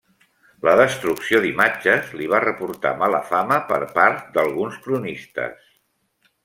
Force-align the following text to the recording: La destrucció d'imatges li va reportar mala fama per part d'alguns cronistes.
La 0.67 0.71
destrucció 0.79 1.41
d'imatges 1.43 2.09
li 2.21 2.31
va 2.33 2.41
reportar 2.47 2.95
mala 3.03 3.21
fama 3.29 3.61
per 3.73 3.81
part 3.99 4.35
d'alguns 4.39 4.85
cronistes. 4.87 5.73